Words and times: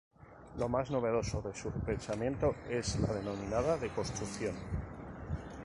Lo 0.57 0.67
más 0.67 0.89
novedoso 0.89 1.43
de 1.43 1.53
su 1.53 1.69
pensamiento 1.69 2.55
es 2.67 2.97
la 3.01 3.13
denominada 3.13 3.77
deconstrucción. 3.77 4.55